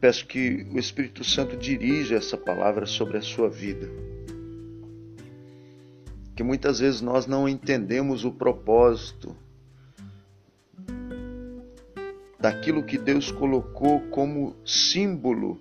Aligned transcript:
peço 0.00 0.26
que 0.26 0.66
o 0.70 0.78
Espírito 0.78 1.24
Santo 1.24 1.56
dirija 1.56 2.16
essa 2.16 2.36
palavra 2.36 2.86
sobre 2.86 3.18
a 3.18 3.22
sua 3.22 3.48
vida. 3.48 3.88
Que 6.36 6.42
muitas 6.42 6.78
vezes 6.78 7.00
nós 7.00 7.26
não 7.26 7.48
entendemos 7.48 8.24
o 8.24 8.30
propósito 8.30 9.36
daquilo 12.38 12.84
que 12.84 12.96
Deus 12.96 13.32
colocou 13.32 14.00
como 14.10 14.54
símbolo 14.64 15.60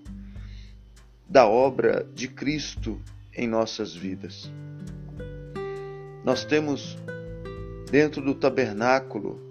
da 1.27 1.47
obra 1.47 2.07
de 2.13 2.27
Cristo 2.27 3.01
em 3.33 3.47
nossas 3.47 3.95
vidas. 3.95 4.51
Nós 6.23 6.45
temos 6.45 6.95
dentro 7.89 8.21
do 8.21 8.35
tabernáculo, 8.35 9.41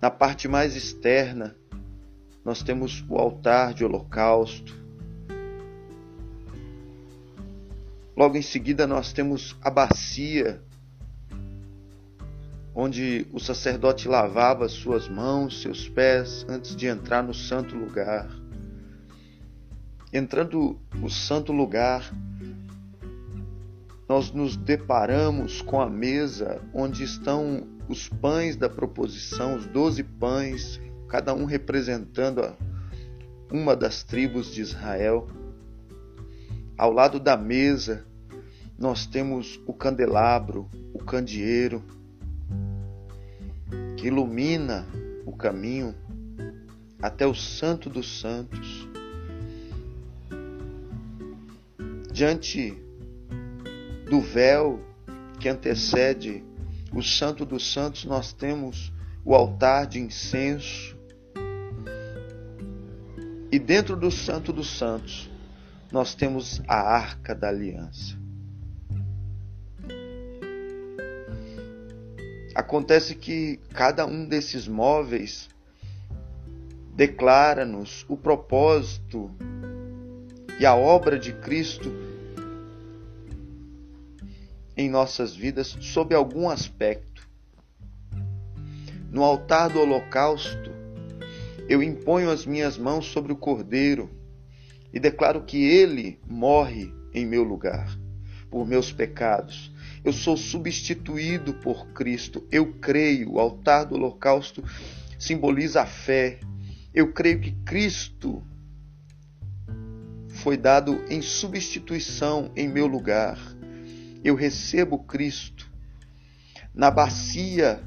na 0.00 0.10
parte 0.10 0.48
mais 0.48 0.74
externa, 0.74 1.54
nós 2.44 2.62
temos 2.62 3.04
o 3.08 3.16
altar 3.16 3.74
de 3.74 3.84
holocausto. 3.84 4.78
Logo 8.16 8.36
em 8.36 8.42
seguida, 8.42 8.86
nós 8.86 9.12
temos 9.12 9.56
a 9.62 9.70
bacia, 9.70 10.62
onde 12.74 13.26
o 13.32 13.38
sacerdote 13.38 14.08
lavava 14.08 14.68
suas 14.68 15.08
mãos, 15.08 15.62
seus 15.62 15.88
pés, 15.88 16.46
antes 16.48 16.74
de 16.74 16.86
entrar 16.86 17.22
no 17.22 17.34
santo 17.34 17.76
lugar. 17.76 18.28
Entrando 20.12 20.78
no 20.94 21.08
santo 21.08 21.52
lugar, 21.52 22.12
nós 24.08 24.32
nos 24.32 24.56
deparamos 24.56 25.62
com 25.62 25.80
a 25.80 25.88
mesa 25.88 26.60
onde 26.74 27.04
estão 27.04 27.66
os 27.88 28.08
pães 28.08 28.56
da 28.56 28.68
proposição, 28.68 29.56
os 29.56 29.66
doze 29.66 30.02
pães 30.02 30.80
cada 31.10 31.34
um 31.34 31.44
representando 31.44 32.56
uma 33.50 33.74
das 33.74 34.04
tribos 34.04 34.54
de 34.54 34.60
Israel. 34.60 35.26
Ao 36.78 36.92
lado 36.92 37.18
da 37.18 37.36
mesa, 37.36 38.06
nós 38.78 39.06
temos 39.06 39.60
o 39.66 39.74
candelabro, 39.74 40.70
o 40.94 41.00
candeeiro, 41.00 41.82
que 43.96 44.06
ilumina 44.06 44.86
o 45.26 45.36
caminho 45.36 45.94
até 47.02 47.26
o 47.26 47.34
Santo 47.34 47.90
dos 47.90 48.20
Santos. 48.20 48.88
Diante 52.12 52.72
do 54.08 54.20
véu 54.20 54.80
que 55.40 55.48
antecede 55.48 56.44
o 56.92 57.02
Santo 57.02 57.44
dos 57.44 57.72
Santos, 57.72 58.04
nós 58.04 58.32
temos 58.32 58.92
o 59.24 59.34
altar 59.34 59.86
de 59.86 59.98
incenso, 59.98 60.99
e 63.52 63.58
dentro 63.58 63.96
do 63.96 64.10
Santo 64.10 64.52
dos 64.52 64.78
Santos, 64.78 65.28
nós 65.90 66.14
temos 66.14 66.62
a 66.68 66.76
Arca 66.76 67.34
da 67.34 67.48
Aliança. 67.48 68.18
Acontece 72.54 73.14
que 73.14 73.58
cada 73.72 74.06
um 74.06 74.24
desses 74.26 74.68
móveis 74.68 75.48
declara-nos 76.94 78.04
o 78.08 78.16
propósito 78.16 79.30
e 80.58 80.66
a 80.66 80.74
obra 80.74 81.18
de 81.18 81.32
Cristo 81.32 81.90
em 84.76 84.88
nossas 84.88 85.34
vidas 85.34 85.76
sob 85.80 86.14
algum 86.14 86.48
aspecto. 86.48 87.28
No 89.10 89.24
altar 89.24 89.70
do 89.70 89.80
holocausto, 89.80 90.70
eu 91.70 91.84
imponho 91.84 92.28
as 92.30 92.44
minhas 92.44 92.76
mãos 92.76 93.06
sobre 93.06 93.32
o 93.32 93.36
Cordeiro 93.36 94.10
e 94.92 94.98
declaro 94.98 95.44
que 95.44 95.56
ele 95.56 96.18
morre 96.28 96.92
em 97.14 97.24
meu 97.24 97.44
lugar, 97.44 97.96
por 98.50 98.66
meus 98.66 98.90
pecados. 98.90 99.72
Eu 100.02 100.12
sou 100.12 100.36
substituído 100.36 101.54
por 101.54 101.86
Cristo. 101.92 102.44
Eu 102.50 102.72
creio. 102.80 103.34
O 103.34 103.38
altar 103.38 103.84
do 103.84 103.94
holocausto 103.94 104.64
simboliza 105.16 105.82
a 105.82 105.86
fé. 105.86 106.40
Eu 106.92 107.12
creio 107.12 107.40
que 107.40 107.52
Cristo 107.64 108.42
foi 110.26 110.56
dado 110.56 111.04
em 111.08 111.22
substituição 111.22 112.50
em 112.56 112.66
meu 112.66 112.88
lugar. 112.88 113.38
Eu 114.24 114.34
recebo 114.34 114.98
Cristo. 115.04 115.70
Na 116.74 116.90
bacia 116.90 117.80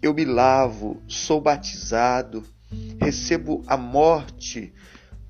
eu 0.00 0.14
me 0.14 0.24
lavo, 0.24 1.02
sou 1.08 1.40
batizado 1.40 2.44
recebo 3.00 3.62
a 3.66 3.76
morte 3.76 4.72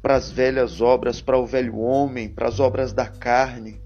para 0.01 0.17
as 0.17 0.31
velhas 0.31 0.81
obras, 0.81 1.21
para 1.21 1.39
o 1.39 1.47
velho 1.47 1.79
homem, 1.79 2.29
para 2.29 2.49
as 2.49 2.59
obras 2.59 2.93
da 2.93 3.07
carne, 3.07 3.81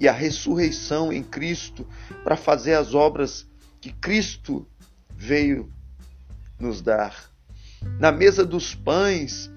e 0.00 0.08
a 0.08 0.12
ressurreição 0.12 1.12
em 1.12 1.22
Cristo 1.22 1.86
para 2.24 2.36
fazer 2.36 2.74
as 2.74 2.94
obras 2.94 3.46
que 3.80 3.92
Cristo 3.92 4.66
veio 5.14 5.70
nos 6.58 6.80
dar. 6.80 7.30
Na 7.98 8.10
mesa 8.10 8.44
dos 8.44 8.74
pães, 8.74 9.50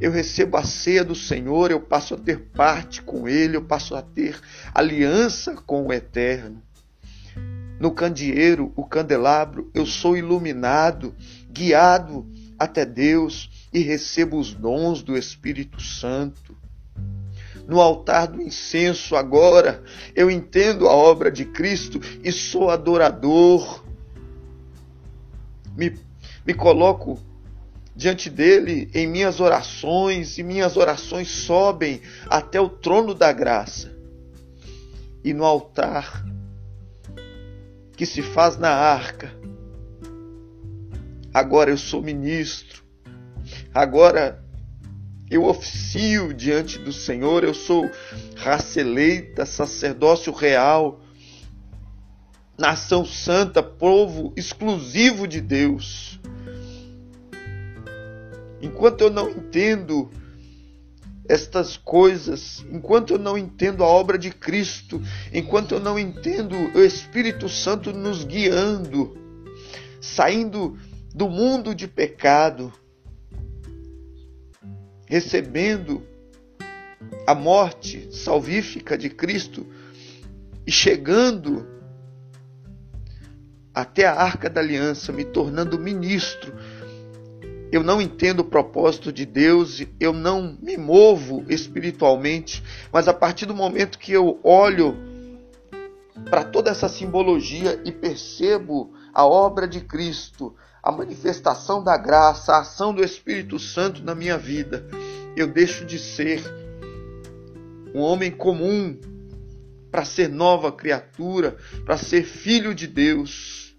eu 0.00 0.10
recebo 0.10 0.56
a 0.56 0.64
ceia 0.64 1.04
do 1.04 1.14
Senhor, 1.14 1.70
eu 1.70 1.80
passo 1.80 2.14
a 2.14 2.18
ter 2.18 2.40
parte 2.50 3.02
com 3.02 3.28
Ele, 3.28 3.56
eu 3.56 3.64
passo 3.64 3.94
a 3.94 4.02
ter 4.02 4.38
aliança 4.74 5.54
com 5.54 5.86
o 5.86 5.92
Eterno. 5.92 6.62
No 7.78 7.92
candeeiro, 7.92 8.72
o 8.76 8.84
candelabro, 8.84 9.70
eu 9.74 9.86
sou 9.86 10.16
iluminado, 10.16 11.14
guiado 11.50 12.26
até 12.64 12.84
Deus 12.84 13.50
e 13.72 13.80
recebo 13.80 14.38
os 14.38 14.52
dons 14.52 15.02
do 15.02 15.16
Espírito 15.16 15.82
Santo. 15.82 16.56
No 17.66 17.80
altar 17.80 18.28
do 18.28 18.42
incenso, 18.42 19.16
agora, 19.16 19.82
eu 20.14 20.30
entendo 20.30 20.86
a 20.86 20.92
obra 20.92 21.30
de 21.30 21.44
Cristo 21.44 22.00
e 22.22 22.30
sou 22.30 22.70
adorador. 22.70 23.82
Me, 25.74 25.96
me 26.46 26.52
coloco 26.52 27.18
diante 27.96 28.28
dele 28.28 28.90
em 28.92 29.06
minhas 29.06 29.40
orações, 29.40 30.36
e 30.36 30.42
minhas 30.42 30.76
orações 30.76 31.28
sobem 31.28 32.02
até 32.26 32.60
o 32.60 32.68
trono 32.68 33.14
da 33.14 33.32
graça. 33.32 33.94
E 35.22 35.32
no 35.32 35.44
altar 35.44 36.24
que 37.96 38.04
se 38.04 38.20
faz 38.20 38.58
na 38.58 38.70
arca, 38.70 39.32
agora 41.34 41.70
eu 41.70 41.76
sou 41.76 42.00
ministro, 42.00 42.84
agora 43.74 44.40
eu 45.28 45.44
oficio 45.44 46.32
diante 46.32 46.78
do 46.78 46.92
Senhor, 46.92 47.42
eu 47.42 47.52
sou 47.52 47.90
raça 48.36 48.80
eleita, 48.80 49.44
sacerdócio 49.44 50.32
real, 50.32 51.00
nação 52.56 53.04
santa, 53.04 53.60
povo 53.60 54.32
exclusivo 54.36 55.26
de 55.26 55.40
Deus. 55.40 56.20
Enquanto 58.62 59.00
eu 59.00 59.10
não 59.10 59.28
entendo 59.28 60.08
estas 61.28 61.76
coisas, 61.76 62.64
enquanto 62.70 63.14
eu 63.14 63.18
não 63.18 63.36
entendo 63.36 63.82
a 63.82 63.86
obra 63.86 64.16
de 64.16 64.30
Cristo, 64.30 65.02
enquanto 65.32 65.72
eu 65.72 65.80
não 65.80 65.98
entendo 65.98 66.54
o 66.54 66.80
Espírito 66.80 67.48
Santo 67.48 67.92
nos 67.92 68.24
guiando, 68.24 69.18
saindo 70.00 70.78
do 71.14 71.28
mundo 71.28 71.72
de 71.72 71.86
pecado, 71.86 72.72
recebendo 75.06 76.02
a 77.24 77.34
morte 77.36 78.08
salvífica 78.10 78.98
de 78.98 79.08
Cristo 79.08 79.64
e 80.66 80.72
chegando 80.72 81.68
até 83.72 84.06
a 84.06 84.14
arca 84.14 84.50
da 84.50 84.60
aliança, 84.60 85.12
me 85.12 85.24
tornando 85.24 85.78
ministro. 85.78 86.52
Eu 87.70 87.82
não 87.82 88.00
entendo 88.00 88.40
o 88.40 88.44
propósito 88.44 89.12
de 89.12 89.24
Deus, 89.24 89.84
eu 90.00 90.12
não 90.12 90.58
me 90.60 90.76
movo 90.76 91.44
espiritualmente, 91.48 92.62
mas 92.92 93.06
a 93.06 93.14
partir 93.14 93.46
do 93.46 93.54
momento 93.54 93.98
que 93.98 94.12
eu 94.12 94.40
olho 94.42 95.13
para 96.30 96.44
toda 96.44 96.70
essa 96.70 96.88
simbologia 96.88 97.80
e 97.84 97.90
percebo 97.90 98.94
a 99.12 99.26
obra 99.26 99.66
de 99.66 99.80
Cristo, 99.80 100.54
a 100.82 100.92
manifestação 100.92 101.82
da 101.82 101.96
graça, 101.96 102.52
a 102.52 102.60
ação 102.60 102.94
do 102.94 103.02
Espírito 103.02 103.58
Santo 103.58 104.02
na 104.02 104.14
minha 104.14 104.38
vida, 104.38 104.86
eu 105.36 105.48
deixo 105.48 105.84
de 105.84 105.98
ser 105.98 106.42
um 107.94 108.00
homem 108.00 108.30
comum 108.30 108.98
para 109.90 110.04
ser 110.04 110.28
nova 110.28 110.72
criatura, 110.72 111.56
para 111.84 111.96
ser 111.96 112.24
filho 112.24 112.74
de 112.74 112.86
Deus. 112.86 113.76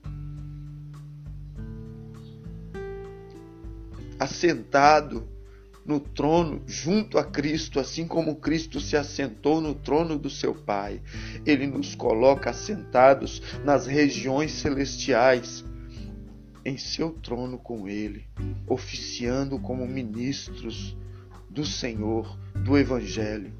Assentado 4.17 5.34
no 5.85 5.99
trono 5.99 6.63
junto 6.65 7.17
a 7.17 7.23
Cristo, 7.23 7.79
assim 7.79 8.07
como 8.07 8.37
Cristo 8.37 8.79
se 8.79 8.97
assentou 8.97 9.61
no 9.61 9.75
trono 9.75 10.17
do 10.17 10.29
seu 10.29 10.55
Pai. 10.55 11.01
Ele 11.45 11.67
nos 11.67 11.93
coloca 11.93 12.49
assentados 12.49 13.41
nas 13.63 13.85
regiões 13.85 14.51
celestiais 14.51 15.63
em 16.65 16.77
seu 16.77 17.11
trono 17.11 17.59
com 17.59 17.87
Ele, 17.87 18.25
oficiando 18.67 19.59
como 19.59 19.85
ministros 19.85 20.97
do 21.47 21.63
Senhor, 21.63 22.35
do 22.55 22.75
Evangelho. 22.75 23.53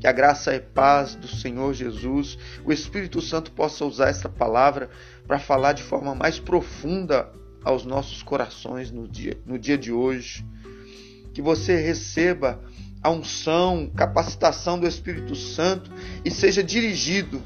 Que 0.00 0.06
a 0.06 0.12
graça 0.12 0.54
e 0.54 0.60
paz 0.60 1.14
do 1.14 1.28
Senhor 1.28 1.74
Jesus, 1.74 2.38
o 2.64 2.72
Espírito 2.72 3.20
Santo 3.20 3.52
possa 3.52 3.84
usar 3.84 4.08
essa 4.08 4.28
palavra 4.28 4.88
para 5.26 5.38
falar 5.38 5.74
de 5.74 5.82
forma 5.82 6.14
mais 6.14 6.38
profunda 6.38 7.30
aos 7.64 7.84
nossos 7.84 8.22
corações 8.22 8.90
no 8.90 9.08
dia, 9.08 9.38
no 9.46 9.58
dia 9.58 9.78
de 9.78 9.92
hoje. 9.92 10.44
Que 11.32 11.42
você 11.42 11.76
receba 11.76 12.62
a 13.02 13.10
unção, 13.10 13.90
capacitação 13.94 14.78
do 14.78 14.86
Espírito 14.86 15.34
Santo 15.34 15.90
e 16.24 16.30
seja 16.30 16.62
dirigido 16.62 17.42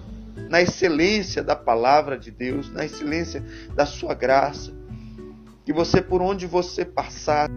na 0.49 0.63
excelência 0.63 1.43
da 1.43 1.57
palavra 1.57 2.19
de 2.19 2.31
Deus, 2.31 2.71
na 2.71 2.85
excelência 2.85 3.45
da 3.75 3.87
sua 3.87 4.15
graça. 4.15 4.73
Que 5.65 5.73
você, 5.73 6.01
por 6.01 6.23
onde 6.23 6.47
você 6.47 6.85
passar, 6.85 7.51